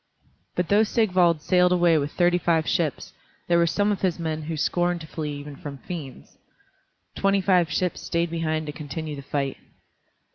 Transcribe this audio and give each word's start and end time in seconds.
But 0.55 0.69
though 0.69 0.81
Sigvald 0.81 1.43
sailed 1.43 1.71
away 1.71 1.95
with 1.99 2.11
thirty 2.11 2.39
five 2.39 2.67
ships, 2.67 3.13
there 3.47 3.59
were 3.59 3.67
some 3.67 3.91
of 3.91 4.01
his 4.01 4.17
men 4.17 4.41
who 4.41 4.57
scorned 4.57 4.99
to 5.01 5.07
flee 5.07 5.33
even 5.33 5.55
from 5.55 5.77
fiends. 5.77 6.39
Twenty 7.13 7.39
five 7.39 7.69
ships 7.71 8.01
stayed 8.01 8.31
behind 8.31 8.65
to 8.65 8.71
continue 8.71 9.15
the 9.15 9.21
fight. 9.21 9.57